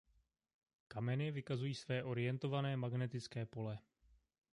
[0.87, 3.79] Kameny vykazují své orientované magnetické pole.